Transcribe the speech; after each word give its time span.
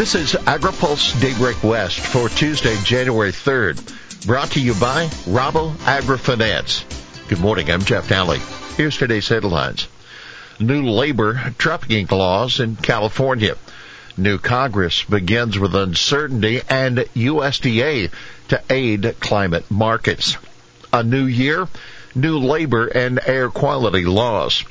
This 0.00 0.14
is 0.14 0.32
AgriPulse 0.32 1.20
Daybreak 1.20 1.62
West 1.62 2.00
for 2.00 2.30
Tuesday, 2.30 2.74
January 2.84 3.32
3rd. 3.32 4.26
Brought 4.26 4.52
to 4.52 4.58
you 4.60 4.72
by 4.72 5.08
Rabo 5.26 5.74
AgriFinance. 5.74 6.84
Good 7.28 7.38
morning, 7.38 7.70
I'm 7.70 7.82
Jeff 7.82 8.08
Daly. 8.08 8.38
Here's 8.78 8.96
today's 8.96 9.28
headlines. 9.28 9.88
New 10.58 10.84
labor 10.84 11.52
trafficking 11.58 12.06
laws 12.10 12.60
in 12.60 12.76
California. 12.76 13.58
New 14.16 14.38
Congress 14.38 15.02
begins 15.04 15.58
with 15.58 15.74
uncertainty 15.74 16.62
and 16.66 16.96
USDA 16.96 18.10
to 18.48 18.62
aid 18.70 19.16
climate 19.20 19.70
markets. 19.70 20.38
A 20.94 21.02
new 21.02 21.26
year, 21.26 21.68
new 22.14 22.38
labor 22.38 22.86
and 22.86 23.20
air 23.26 23.50
quality 23.50 24.06
laws. 24.06 24.64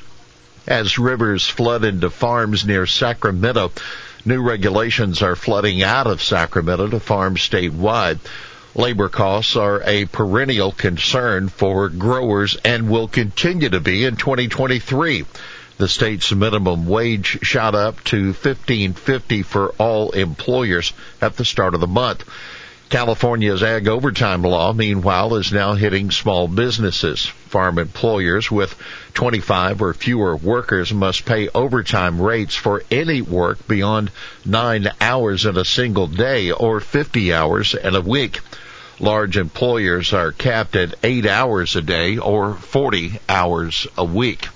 As 0.66 0.98
rivers 0.98 1.46
flood 1.46 1.84
into 1.84 2.10
farms 2.10 2.66
near 2.66 2.84
Sacramento, 2.84 3.70
new 4.24 4.42
regulations 4.42 5.22
are 5.22 5.36
flooding 5.36 5.82
out 5.82 6.06
of 6.06 6.22
Sacramento 6.22 6.88
to 6.88 7.00
farms 7.00 7.40
statewide. 7.40 8.18
Labor 8.74 9.08
costs 9.08 9.56
are 9.56 9.82
a 9.84 10.04
perennial 10.06 10.70
concern 10.72 11.48
for 11.48 11.88
growers 11.88 12.56
and 12.64 12.88
will 12.88 13.08
continue 13.08 13.68
to 13.68 13.80
be 13.80 14.04
in 14.04 14.16
2023. 14.16 15.24
The 15.78 15.88
state's 15.88 16.30
minimum 16.32 16.86
wage 16.86 17.38
shot 17.42 17.74
up 17.74 18.04
to 18.04 18.26
1550 18.26 19.42
for 19.42 19.70
all 19.78 20.10
employers 20.10 20.92
at 21.20 21.36
the 21.36 21.44
start 21.44 21.74
of 21.74 21.80
the 21.80 21.86
month. 21.86 22.24
California's 22.90 23.62
ag 23.62 23.86
overtime 23.86 24.42
law, 24.42 24.72
meanwhile, 24.72 25.36
is 25.36 25.52
now 25.52 25.74
hitting 25.74 26.10
small 26.10 26.48
businesses. 26.48 27.24
Farm 27.24 27.78
employers 27.78 28.50
with 28.50 28.74
25 29.14 29.80
or 29.80 29.94
fewer 29.94 30.34
workers 30.34 30.92
must 30.92 31.24
pay 31.24 31.48
overtime 31.54 32.20
rates 32.20 32.56
for 32.56 32.82
any 32.90 33.22
work 33.22 33.68
beyond 33.68 34.10
nine 34.44 34.90
hours 35.00 35.46
in 35.46 35.56
a 35.56 35.64
single 35.64 36.08
day 36.08 36.50
or 36.50 36.80
50 36.80 37.32
hours 37.32 37.74
in 37.74 37.94
a 37.94 38.00
week. 38.00 38.40
Large 38.98 39.36
employers 39.36 40.12
are 40.12 40.32
capped 40.32 40.74
at 40.74 40.96
eight 41.04 41.26
hours 41.26 41.76
a 41.76 41.82
day 41.82 42.18
or 42.18 42.54
40 42.54 43.20
hours 43.28 43.86
a 43.96 44.04
week. 44.04 44.48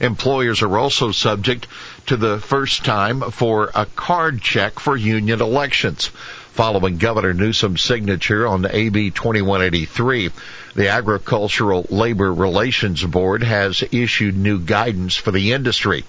Employers 0.00 0.62
are 0.62 0.78
also 0.78 1.12
subject 1.12 1.66
to 2.06 2.16
the 2.16 2.38
first 2.38 2.86
time 2.86 3.20
for 3.32 3.70
a 3.74 3.84
card 3.84 4.40
check 4.40 4.78
for 4.80 4.96
union 4.96 5.42
elections. 5.42 6.10
Following 6.58 6.98
Governor 6.98 7.34
Newsom's 7.34 7.82
signature 7.82 8.44
on 8.44 8.66
AB 8.66 9.12
2183, 9.12 10.30
the 10.74 10.88
Agricultural 10.88 11.86
Labor 11.88 12.34
Relations 12.34 13.04
Board 13.04 13.44
has 13.44 13.84
issued 13.92 14.36
new 14.36 14.58
guidance 14.58 15.14
for 15.14 15.30
the 15.30 15.52
industry. 15.52 16.04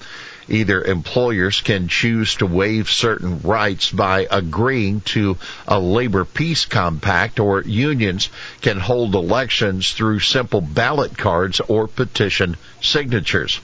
Either 0.47 0.83
employers 0.83 1.61
can 1.61 1.87
choose 1.87 2.33
to 2.37 2.47
waive 2.47 2.89
certain 2.89 3.41
rights 3.41 3.91
by 3.91 4.25
agreeing 4.31 5.01
to 5.01 5.37
a 5.67 5.79
labor 5.79 6.25
peace 6.25 6.65
compact 6.65 7.39
or 7.39 7.61
unions 7.61 8.29
can 8.61 8.79
hold 8.79 9.13
elections 9.13 9.91
through 9.91 10.19
simple 10.19 10.61
ballot 10.61 11.15
cards 11.15 11.59
or 11.59 11.87
petition 11.87 12.57
signatures. 12.81 13.59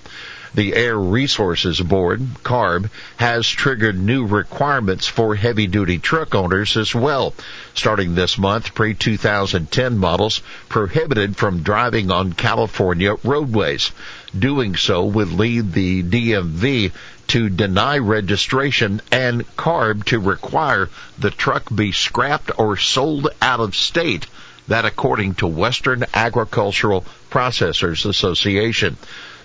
The 0.54 0.76
Air 0.76 0.98
Resources 0.98 1.82
Board, 1.82 2.22
CARB, 2.44 2.90
has 3.18 3.48
triggered 3.48 4.00
new 4.00 4.26
requirements 4.26 5.08
for 5.08 5.36
heavy 5.36 5.68
duty 5.68 5.98
truck 5.98 6.36
owners 6.36 6.78
as 6.78 6.94
well. 6.94 7.34
Starting 7.74 8.16
this 8.16 8.38
month, 8.38 8.74
pre-2010 8.76 9.98
models 9.98 10.42
prohibited 10.70 11.36
from 11.36 11.64
driving 11.64 12.12
on 12.12 12.34
California 12.34 13.16
roadways. 13.24 13.92
Doing 14.38 14.76
so 14.76 15.06
would 15.06 15.32
lead 15.34 15.74
the 15.74 16.04
DMV 16.04 16.92
to 17.28 17.50
deny 17.50 17.98
registration 17.98 19.02
and 19.12 19.44
CARB 19.58 20.06
to 20.06 20.20
require 20.20 20.90
the 21.18 21.32
truck 21.32 21.74
be 21.74 21.92
scrapped 21.92 22.52
or 22.58 22.78
sold 22.78 23.30
out 23.42 23.60
of 23.60 23.76
state. 23.76 24.28
That 24.68 24.86
according 24.86 25.36
to 25.36 25.48
Western 25.48 26.06
Agricultural 26.14 27.06
Processors 27.30 28.06
Association. 28.06 28.98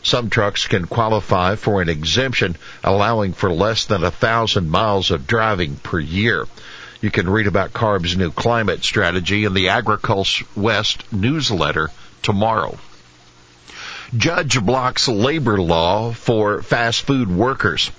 Some 0.03 0.31
trucks 0.31 0.67
can 0.67 0.87
qualify 0.87 1.57
for 1.57 1.83
an 1.83 1.89
exemption 1.89 2.57
allowing 2.83 3.35
for 3.35 3.53
less 3.53 3.85
than 3.85 4.03
a 4.03 4.11
thousand 4.11 4.71
miles 4.71 5.11
of 5.11 5.27
driving 5.27 5.77
per 5.77 5.99
year. 5.99 6.47
You 7.03 7.11
can 7.11 7.29
read 7.29 7.47
about 7.47 7.73
CARB's 7.73 8.17
new 8.17 8.31
climate 8.31 8.85
strategy 8.85 9.45
in 9.45 9.55
the 9.55 9.69
Agriculture 9.69 10.45
West 10.57 11.05
newsletter 11.13 11.91
tomorrow. 12.23 12.79
Judge 14.17 14.61
blocks 14.61 15.07
labor 15.07 15.61
law 15.61 16.13
for 16.13 16.63
fast 16.63 17.03
food 17.03 17.31
workers. 17.31 17.91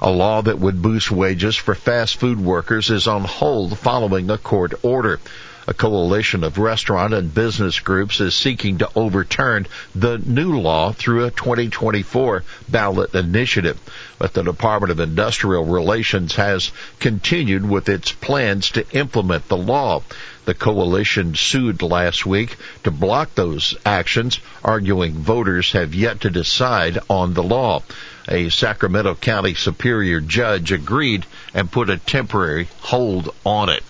A 0.00 0.10
law 0.10 0.42
that 0.42 0.58
would 0.58 0.80
boost 0.80 1.10
wages 1.10 1.56
for 1.56 1.74
fast 1.74 2.16
food 2.16 2.40
workers 2.40 2.88
is 2.88 3.06
on 3.08 3.24
hold 3.24 3.76
following 3.78 4.30
a 4.30 4.38
court 4.38 4.74
order. 4.82 5.20
A 5.68 5.74
coalition 5.74 6.44
of 6.44 6.56
restaurant 6.56 7.12
and 7.12 7.34
business 7.34 7.78
groups 7.78 8.20
is 8.20 8.34
seeking 8.34 8.78
to 8.78 8.88
overturn 8.96 9.66
the 9.94 10.16
new 10.16 10.58
law 10.58 10.92
through 10.92 11.26
a 11.26 11.30
2024 11.30 12.42
ballot 12.70 13.14
initiative. 13.14 13.78
But 14.18 14.32
the 14.32 14.44
Department 14.44 14.92
of 14.92 14.98
Industrial 14.98 15.62
Relations 15.62 16.36
has 16.36 16.72
continued 17.00 17.68
with 17.68 17.90
its 17.90 18.10
plans 18.12 18.70
to 18.70 18.90
implement 18.96 19.48
the 19.48 19.58
law. 19.58 20.02
The 20.46 20.54
coalition 20.54 21.34
sued 21.34 21.82
last 21.82 22.24
week 22.24 22.56
to 22.84 22.90
block 22.90 23.34
those 23.34 23.74
actions, 23.84 24.40
arguing 24.64 25.12
voters 25.12 25.72
have 25.72 25.94
yet 25.94 26.22
to 26.22 26.30
decide 26.30 26.98
on 27.10 27.34
the 27.34 27.42
law. 27.42 27.82
A 28.26 28.48
Sacramento 28.48 29.16
County 29.16 29.52
Superior 29.52 30.20
judge 30.22 30.72
agreed 30.72 31.26
and 31.52 31.70
put 31.70 31.90
a 31.90 31.98
temporary 31.98 32.68
hold 32.80 33.34
on 33.44 33.68
it. 33.68 33.82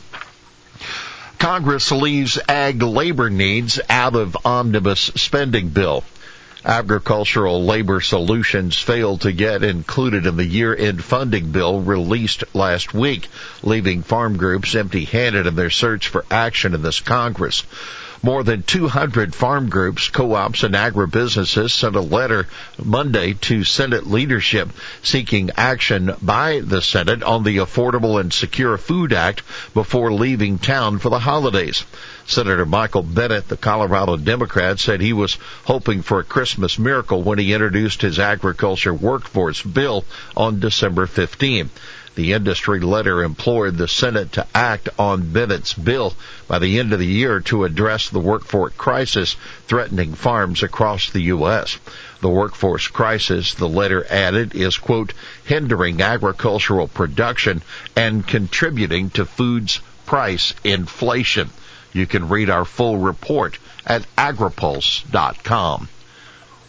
Congress 1.39 1.93
leaves 1.93 2.37
ag 2.49 2.83
labor 2.83 3.31
needs 3.31 3.79
out 3.89 4.17
of 4.17 4.37
omnibus 4.45 5.13
spending 5.15 5.69
bill. 5.69 6.03
Agricultural 6.65 7.65
labor 7.65 8.01
solutions 8.01 8.77
failed 8.77 9.21
to 9.21 9.31
get 9.31 9.63
included 9.63 10.27
in 10.27 10.37
the 10.37 10.45
year-end 10.45 11.03
funding 11.03 11.53
bill 11.53 11.81
released 11.81 12.43
last 12.55 12.93
week, 12.93 13.29
leaving 13.63 14.03
farm 14.03 14.37
groups 14.37 14.75
empty-handed 14.75 15.47
in 15.47 15.55
their 15.55 15.71
search 15.71 16.09
for 16.09 16.25
action 16.29 16.75
in 16.75 16.83
this 16.83 16.99
Congress. 16.99 17.63
More 18.23 18.43
than 18.43 18.65
200 18.65 19.33
farm 19.33 19.69
groups, 19.69 20.09
co-ops, 20.09 20.65
and 20.65 20.75
agribusinesses 20.75 21.71
sent 21.71 21.95
a 21.95 22.01
letter 22.01 22.49
Monday 22.83 23.35
to 23.35 23.63
Senate 23.63 24.09
leadership 24.09 24.71
seeking 25.03 25.51
action 25.57 26.13
by 26.21 26.61
the 26.61 26.83
Senate 26.83 27.23
on 27.23 27.45
the 27.45 27.59
Affordable 27.59 28.21
and 28.21 28.33
Secure 28.33 28.77
Food 28.77 29.13
Act 29.13 29.43
before 29.73 30.13
leaving 30.13 30.59
town 30.59 30.99
for 30.99 31.11
the 31.11 31.21
holidays. 31.21 31.85
Senator 32.27 32.67
Michael 32.67 33.05
Bennet, 33.05 33.49
the 33.49 33.57
Colorado 33.57 34.17
Democrat, 34.17 34.81
said 34.81 35.01
he 35.01 35.13
was 35.13 35.39
hoping 35.65 36.03
for 36.03 36.19
a 36.19 36.25
Christmas 36.25 36.79
miracle 36.79 37.23
when 37.23 37.39
he 37.39 37.55
introduced 37.55 38.03
his 38.03 38.19
agriculture 38.19 38.93
workforce 38.93 39.63
bill 39.63 40.05
on 40.37 40.59
December 40.59 41.07
15. 41.07 41.71
The 42.19 42.33
industry 42.33 42.81
letter 42.81 43.23
implored 43.23 43.77
the 43.79 43.87
Senate 43.87 44.33
to 44.33 44.47
act 44.53 44.89
on 44.99 45.31
Bennet's 45.31 45.73
bill 45.73 46.17
by 46.49 46.59
the 46.59 46.81
end 46.81 46.93
of 46.93 46.99
the 46.99 47.07
year 47.07 47.39
to 47.43 47.63
address 47.63 48.09
the 48.09 48.19
workforce 48.19 48.73
crisis 48.77 49.37
threatening 49.69 50.15
farms 50.15 50.65
across 50.65 51.11
the 51.11 51.21
U.S. 51.35 51.79
The 52.21 52.29
workforce 52.29 52.89
crisis, 52.89 53.55
the 53.55 53.69
letter 53.69 54.05
added, 54.11 54.57
is, 54.57 54.79
quote, 54.79 55.13
hindering 55.45 56.03
agricultural 56.03 56.89
production 56.89 57.63
and 57.95 58.27
contributing 58.27 59.11
to 59.11 59.25
food's 59.25 59.79
price 60.05 60.55
inflation. 60.65 61.51
You 61.93 62.09
can 62.09 62.29
read 62.29 62.51
our 62.51 62.65
full 62.65 62.97
report 62.97 63.61
at 63.87 64.03
agripulse.com. 64.17 65.89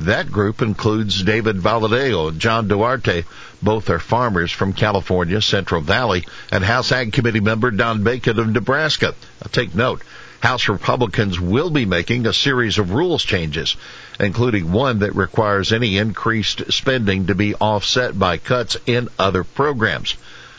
That 0.00 0.30
group 0.30 0.62
includes 0.62 1.22
David 1.22 1.56
Valadao 1.56 2.28
and 2.28 2.40
John 2.40 2.68
Duarte. 2.68 3.24
Both 3.62 3.90
are 3.90 3.98
farmers 3.98 4.52
from 4.52 4.74
California, 4.74 5.40
Central 5.40 5.80
Valley, 5.80 6.24
and 6.52 6.62
House 6.62 6.92
Ag 6.92 7.12
Committee 7.12 7.40
member 7.40 7.70
Don 7.70 8.04
Bacon 8.04 8.38
of 8.38 8.48
Nebraska. 8.48 9.14
Now 9.40 9.48
take 9.50 9.74
note, 9.74 10.02
House 10.40 10.68
Republicans 10.68 11.40
will 11.40 11.70
be 11.70 11.84
making 11.84 12.26
a 12.26 12.32
series 12.32 12.78
of 12.78 12.92
rules 12.92 13.24
changes, 13.24 13.76
including 14.20 14.70
one 14.72 15.00
that 15.00 15.16
requires 15.16 15.72
any 15.72 15.96
increased 15.98 16.72
spending 16.72 17.26
to 17.26 17.34
be 17.34 17.54
offset 17.54 18.18
by 18.18 18.36
cuts 18.38 18.76
in 18.86 19.08
other 19.18 19.44
programs. 19.44 20.14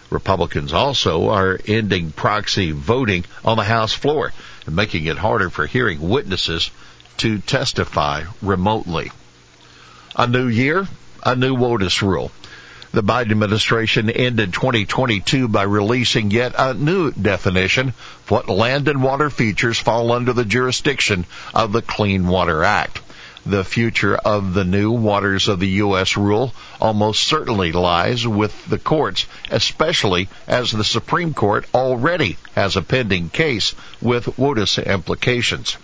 Republicans 0.10 0.74
also 0.74 1.30
are 1.30 1.60
ending 1.68 2.12
proxy 2.12 2.72
voting 2.72 3.26
on 3.44 3.58
the 3.58 3.64
House 3.64 3.94
floor 3.94 4.34
and 4.66 4.76
making 4.76 5.06
it 5.06 5.18
harder 5.18 5.50
for 5.50 5.66
hearing 5.66 6.00
witnesses 6.00 6.72
to 7.18 7.40
testify 7.40 8.24
remotely. 8.42 9.12
A 10.16 10.28
new 10.28 10.48
year, 10.48 10.88
a 11.24 11.36
new 11.36 11.56
WOTUS 11.56 12.02
rule. 12.02 12.32
The 12.98 13.04
Biden 13.04 13.30
administration 13.30 14.10
ended 14.10 14.54
2022 14.54 15.48
by 15.50 15.62
releasing 15.62 16.32
yet 16.32 16.56
a 16.58 16.74
new 16.74 17.12
definition 17.12 17.90
of 17.90 18.32
what 18.32 18.50
land 18.50 18.88
and 18.88 19.04
water 19.04 19.30
features 19.30 19.78
fall 19.78 20.12
under 20.12 20.34
the 20.34 20.44
jurisdiction 20.44 21.28
of 21.54 21.74
the 21.74 21.84
Clean 21.84 22.26
Water 22.26 22.64
Act. 22.64 23.00
The 23.46 23.64
future 23.64 24.16
of 24.16 24.56
the 24.56 24.64
new 24.64 24.90
waters 24.90 25.48
of 25.48 25.60
the 25.60 25.70
U.S. 25.86 26.18
rule 26.18 26.56
almost 26.82 27.22
certainly 27.22 27.72
lies 27.72 28.28
with 28.28 28.66
the 28.66 28.80
courts, 28.80 29.28
especially 29.52 30.28
as 30.48 30.72
the 30.72 30.84
Supreme 30.84 31.36
Court 31.36 31.68
already 31.76 32.38
has 32.56 32.78
a 32.78 32.82
pending 32.82 33.30
case 33.30 33.76
with 34.02 34.26
WOTUS 34.40 34.80
implications. 34.80 35.78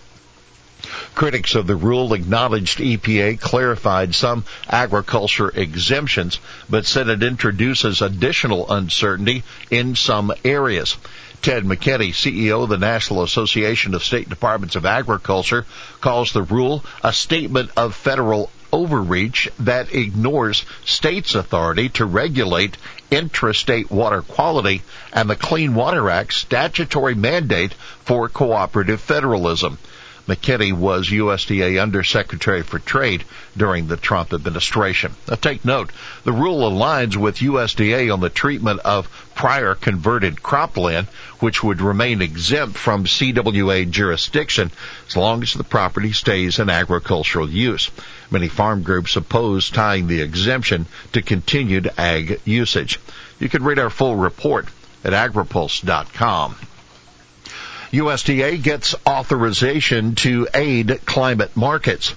Critics 1.16 1.54
of 1.54 1.68
the 1.68 1.76
rule 1.76 2.14
acknowledged 2.14 2.80
EPA 2.80 3.40
clarified 3.40 4.16
some 4.16 4.46
agriculture 4.68 5.50
exemptions, 5.50 6.40
but 6.70 6.88
said 6.88 7.08
it 7.08 7.22
introduces 7.22 8.02
additional 8.02 8.72
uncertainty 8.72 9.44
in 9.70 9.96
some 9.96 10.34
areas. 10.44 10.98
Ted 11.44 11.66
McKinney, 11.66 12.14
CEO 12.14 12.64
of 12.64 12.70
the 12.70 12.78
National 12.78 13.22
Association 13.22 13.94
of 13.94 14.04
State 14.04 14.30
Departments 14.30 14.76
of 14.76 14.86
Agriculture, 14.86 15.66
calls 16.02 16.32
the 16.32 16.42
rule 16.42 16.84
a 17.04 17.14
statement 17.14 17.70
of 17.78 17.94
federal 17.94 18.50
overreach 18.72 19.48
that 19.60 19.94
ignores 19.94 20.66
states' 20.84 21.36
authority 21.36 21.90
to 21.90 22.06
regulate 22.06 22.76
intrastate 23.12 23.92
water 23.92 24.24
quality 24.24 24.82
and 25.14 25.30
the 25.30 25.36
Clean 25.36 25.76
Water 25.76 26.10
Act's 26.10 26.38
statutory 26.38 27.14
mandate 27.14 27.74
for 28.04 28.28
cooperative 28.30 29.00
federalism. 29.00 29.78
McKinney 30.28 30.72
was 30.72 31.10
USDA 31.10 31.82
Undersecretary 31.82 32.64
for 32.64 32.80
Trade 32.80 33.26
during 33.58 33.88
the 33.88 33.98
Trump 33.98 34.32
administration. 34.32 35.12
Now 35.28 35.36
take 35.36 35.66
note, 35.66 35.92
the 36.24 36.32
rule 36.32 36.70
aligns 36.70 37.18
with 37.18 37.40
USDA 37.40 38.14
on 38.14 38.22
the 38.22 38.30
treatment 38.30 38.80
of 38.86 39.10
prior 39.36 39.76
converted 39.76 40.38
cropland, 40.38 41.08
which 41.40 41.62
would 41.62 41.82
remain 41.82 42.22
exempt 42.22 42.78
from 42.78 43.04
CWA 43.04 43.90
jurisdiction 43.90 44.72
as 45.08 45.18
long 45.18 45.44
as 45.44 45.54
the 45.54 45.66
property 45.66 46.14
stays 46.14 46.58
in 46.58 46.70
agricultural 46.70 47.50
use. 47.50 47.90
Many 48.32 48.48
farm 48.48 48.82
groups 48.84 49.18
oppose 49.18 49.70
tying 49.70 50.08
the 50.08 50.22
exemption 50.22 50.86
to 51.12 51.22
continued 51.22 51.92
ag 51.98 52.40
usage. 52.46 52.98
You 53.40 53.50
can 53.50 53.64
read 53.64 53.80
our 53.80 53.90
full 53.90 54.16
report 54.16 54.68
at 55.04 55.12
agripulse.com. 55.12 56.56
USDA 57.94 58.60
gets 58.64 58.96
authorization 59.08 60.16
to 60.16 60.48
aid 60.52 61.00
climate 61.06 61.56
markets. 61.56 62.16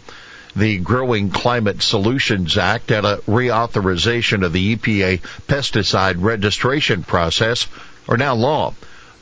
The 0.56 0.78
Growing 0.78 1.28
Climate 1.28 1.82
Solutions 1.82 2.56
Act 2.56 2.90
and 2.90 3.04
a 3.04 3.18
reauthorization 3.18 4.42
of 4.42 4.54
the 4.54 4.74
EPA 4.74 5.20
pesticide 5.46 6.22
registration 6.22 7.02
process 7.02 7.66
are 8.08 8.16
now 8.16 8.34
law. 8.34 8.72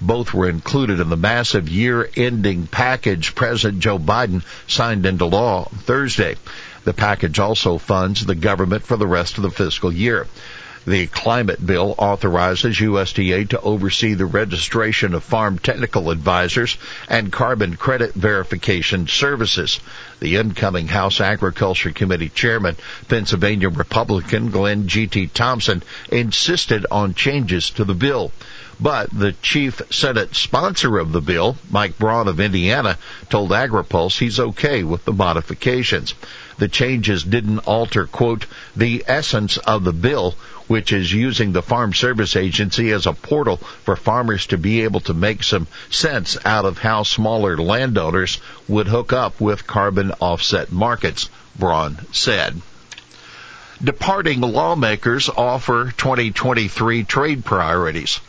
Both 0.01 0.33
were 0.33 0.49
included 0.49 1.01
in 1.01 1.09
the 1.09 1.17
massive 1.17 1.69
year-ending 1.69 2.69
package 2.69 3.35
President 3.35 3.81
Joe 3.81 3.99
Biden 3.99 4.45
signed 4.69 5.07
into 5.07 5.25
law 5.25 5.65
Thursday. 5.65 6.37
The 6.85 6.93
package 6.95 7.41
also 7.41 7.79
funds 7.79 8.25
the 8.25 8.37
government 8.37 8.85
for 8.85 8.97
the 8.97 9.09
rest 9.09 9.39
of 9.39 9.43
the 9.43 9.50
fiscal 9.50 9.93
year. 9.93 10.29
The 10.87 11.07
climate 11.07 11.65
bill 11.65 11.95
authorizes 11.97 12.77
USDA 12.77 13.49
to 13.49 13.61
oversee 13.63 14.13
the 14.13 14.27
registration 14.27 15.15
of 15.15 15.25
farm 15.25 15.59
technical 15.59 16.11
advisors 16.11 16.77
and 17.09 17.33
carbon 17.33 17.77
credit 17.77 18.13
verification 18.13 19.07
services. 19.07 19.81
The 20.21 20.37
incoming 20.37 20.89
House 20.89 21.23
Agriculture 21.23 21.91
Committee 21.91 22.29
chairman, 22.29 22.77
Pennsylvania 23.09 23.71
Republican 23.71 24.51
Glenn 24.51 24.87
G.T. 24.87 25.29
Thompson, 25.29 25.83
insisted 26.13 26.85
on 26.91 27.15
changes 27.15 27.71
to 27.71 27.85
the 27.85 27.95
bill. 27.95 28.31
But 28.79 29.09
the 29.11 29.33
chief 29.33 29.81
Senate 29.91 30.35
sponsor 30.35 30.99
of 30.99 31.13
the 31.13 31.23
bill, 31.23 31.57
Mike 31.71 31.97
Braun 31.97 32.29
of 32.29 32.41
Indiana, 32.41 32.99
told 33.31 33.53
AgriPulse 33.53 34.19
he's 34.19 34.41
okay 34.41 34.83
with 34.83 35.05
the 35.05 35.13
modifications. 35.13 36.15
The 36.59 36.69
changes 36.69 37.23
didn't 37.23 37.61
alter, 37.61 38.07
quote, 38.07 38.47
the 38.77 39.05
essence 39.07 39.57
of 39.59 39.85
the 39.85 39.93
bill, 39.93 40.35
which 40.66 40.93
is 40.93 41.12
using 41.12 41.52
the 41.52 41.62
Farm 41.62 41.93
Service 41.93 42.37
Agency 42.37 42.90
as 42.90 43.06
a 43.06 43.12
portal 43.12 43.56
for 43.56 43.96
farmers 43.96 44.46
to 44.46 44.58
be 44.58 44.82
able 44.82 45.00
to 45.00 45.14
make 45.14 45.43
some 45.43 45.66
sense 45.90 46.37
out 46.44 46.64
of 46.64 46.78
how 46.78 47.02
smaller 47.02 47.56
landowners 47.56 48.38
would 48.69 48.88
hook 48.88 49.12
up 49.12 49.40
with 49.40 49.66
carbon 49.66 50.12
offset 50.20 50.72
markets, 50.72 51.28
Braun 51.58 51.99
said. 52.12 52.61
Departing 53.82 54.40
lawmakers 54.40 55.28
offer 55.28 55.93
2023 55.96 57.05
trade 57.05 57.44
priorities. 57.44 58.20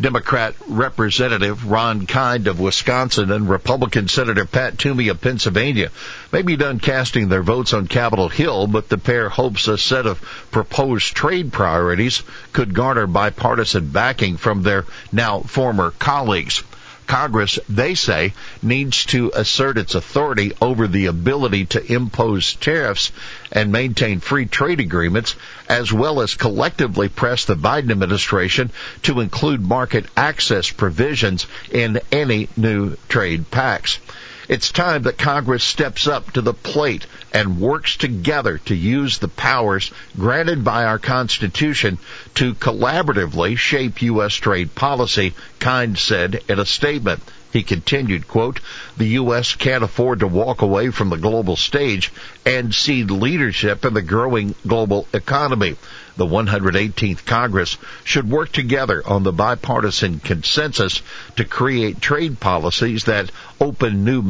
Democrat 0.00 0.56
Representative 0.66 1.70
Ron 1.70 2.06
Kind 2.06 2.48
of 2.48 2.58
Wisconsin 2.58 3.30
and 3.30 3.48
Republican 3.48 4.08
Senator 4.08 4.44
Pat 4.44 4.76
Toomey 4.76 5.06
of 5.08 5.20
Pennsylvania 5.20 5.90
may 6.32 6.42
be 6.42 6.56
done 6.56 6.80
casting 6.80 7.28
their 7.28 7.44
votes 7.44 7.72
on 7.72 7.86
Capitol 7.86 8.28
Hill, 8.28 8.66
but 8.66 8.88
the 8.88 8.98
pair 8.98 9.28
hopes 9.28 9.68
a 9.68 9.78
set 9.78 10.06
of 10.06 10.20
proposed 10.50 11.14
trade 11.14 11.52
priorities 11.52 12.22
could 12.52 12.74
garner 12.74 13.06
bipartisan 13.06 13.88
backing 13.88 14.36
from 14.36 14.62
their 14.62 14.84
now 15.12 15.40
former 15.40 15.92
colleagues. 15.92 16.64
Congress, 17.06 17.58
they 17.68 17.94
say, 17.94 18.32
needs 18.62 19.04
to 19.06 19.30
assert 19.34 19.78
its 19.78 19.94
authority 19.94 20.52
over 20.60 20.86
the 20.86 21.06
ability 21.06 21.66
to 21.66 21.92
impose 21.92 22.54
tariffs 22.54 23.12
and 23.52 23.70
maintain 23.72 24.20
free 24.20 24.46
trade 24.46 24.80
agreements, 24.80 25.34
as 25.68 25.92
well 25.92 26.20
as 26.20 26.34
collectively 26.34 27.08
press 27.08 27.44
the 27.44 27.56
Biden 27.56 27.90
administration 27.90 28.70
to 29.02 29.20
include 29.20 29.60
market 29.60 30.06
access 30.16 30.70
provisions 30.70 31.46
in 31.70 32.00
any 32.10 32.48
new 32.56 32.96
trade 33.08 33.50
pacts. 33.50 33.98
It's 34.46 34.70
time 34.70 35.04
that 35.04 35.16
Congress 35.16 35.64
steps 35.64 36.06
up 36.06 36.32
to 36.32 36.42
the 36.42 36.52
plate 36.52 37.06
and 37.32 37.60
works 37.60 37.96
together 37.96 38.58
to 38.66 38.74
use 38.74 39.18
the 39.18 39.28
powers 39.28 39.90
granted 40.16 40.62
by 40.62 40.84
our 40.84 40.98
Constitution 40.98 41.98
to 42.34 42.54
collaboratively 42.54 43.56
shape 43.56 44.02
U.S. 44.02 44.34
trade 44.34 44.74
policy, 44.74 45.32
Kind 45.60 45.98
said 45.98 46.42
in 46.48 46.58
a 46.58 46.66
statement. 46.66 47.22
He 47.54 47.62
continued, 47.62 48.26
quote, 48.26 48.58
the 48.96 49.10
U.S. 49.10 49.54
can't 49.54 49.84
afford 49.84 50.18
to 50.18 50.26
walk 50.26 50.60
away 50.60 50.90
from 50.90 51.08
the 51.08 51.16
global 51.16 51.54
stage 51.54 52.10
and 52.44 52.74
cede 52.74 53.12
leadership 53.12 53.84
in 53.84 53.94
the 53.94 54.02
growing 54.02 54.56
global 54.66 55.06
economy. 55.12 55.76
The 56.16 56.26
118th 56.26 57.24
Congress 57.24 57.78
should 58.02 58.28
work 58.28 58.50
together 58.50 59.00
on 59.06 59.22
the 59.22 59.30
bipartisan 59.30 60.18
consensus 60.18 61.00
to 61.36 61.44
create 61.44 62.00
trade 62.00 62.40
policies 62.40 63.04
that 63.04 63.30
open 63.60 64.04
new 64.04 64.20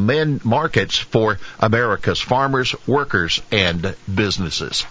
markets 0.45 0.99
for 0.99 1.39
America's 1.59 2.21
farmers, 2.21 2.75
workers, 2.87 3.41
and 3.51 3.97
businesses. 4.15 4.85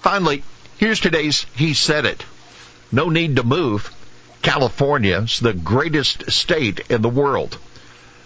Finally, 0.00 0.42
here's 0.78 0.98
today's 0.98 1.46
He 1.54 1.72
Said 1.74 2.04
It. 2.04 2.24
No 2.90 3.10
need 3.10 3.36
to 3.36 3.44
move. 3.44 3.94
California 4.44 5.22
is 5.22 5.40
the 5.40 5.54
greatest 5.54 6.30
state 6.30 6.90
in 6.90 7.00
the 7.02 7.08
world. 7.08 7.58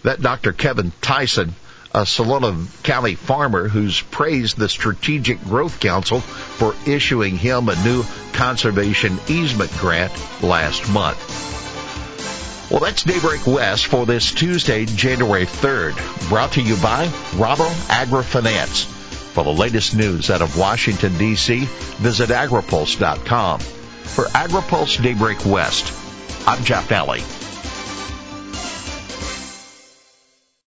That 0.02 0.20
Dr. 0.20 0.52
Kevin 0.52 0.92
Tyson 1.00 1.54
a 1.94 2.04
Solano 2.04 2.66
County 2.82 3.14
farmer 3.14 3.68
who's 3.68 4.00
praised 4.00 4.58
the 4.58 4.68
Strategic 4.68 5.42
Growth 5.44 5.80
Council 5.80 6.20
for 6.20 6.74
issuing 6.86 7.38
him 7.38 7.68
a 7.68 7.84
new 7.84 8.04
conservation 8.32 9.18
easement 9.28 9.70
grant 9.78 10.12
last 10.42 10.90
month. 10.92 11.18
Well, 12.70 12.80
that's 12.80 13.04
Daybreak 13.04 13.46
West 13.46 13.86
for 13.86 14.04
this 14.04 14.32
Tuesday, 14.32 14.84
January 14.84 15.46
3rd. 15.46 16.28
Brought 16.28 16.52
to 16.52 16.60
you 16.60 16.76
by 16.76 17.06
Rabo 17.36 17.68
AgriFinance. 17.88 18.84
For 18.84 19.44
the 19.44 19.52
latest 19.52 19.96
news 19.96 20.30
out 20.30 20.42
of 20.42 20.58
Washington, 20.58 21.16
D.C., 21.16 21.64
visit 21.64 22.28
agripulse.com. 22.28 23.60
For 23.60 24.24
AgriPulse 24.24 25.02
Daybreak 25.02 25.46
West, 25.46 26.07
I'm 26.48 26.64
Jeff 26.64 26.88
Daly. 26.88 27.20